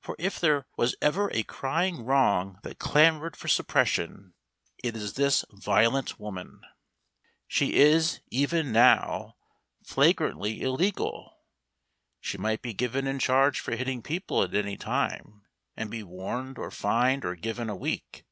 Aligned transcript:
For 0.00 0.16
if 0.18 0.40
there 0.40 0.66
was 0.76 0.96
ever 1.00 1.30
a 1.32 1.44
crying 1.44 2.04
wrong 2.04 2.58
that 2.64 2.80
clamoured 2.80 3.36
for 3.36 3.46
suppression 3.46 4.34
it 4.82 4.96
is 4.96 5.12
this 5.12 5.44
violent 5.52 6.18
woman. 6.18 6.62
She 7.46 7.74
is, 7.76 8.18
even 8.28 8.72
now, 8.72 9.36
flagrantly 9.84 10.60
illegal. 10.62 11.38
She 12.20 12.36
might 12.38 12.60
be 12.60 12.74
given 12.74 13.06
in 13.06 13.20
charge 13.20 13.60
for 13.60 13.76
hitting 13.76 14.02
people 14.02 14.42
at 14.42 14.52
any 14.56 14.76
time, 14.76 15.42
and 15.76 15.92
be 15.92 16.02
warned, 16.02 16.58
or 16.58 16.72
fined, 16.72 17.24
or 17.24 17.36
given 17.36 17.70
a 17.70 17.76
week. 17.76 18.24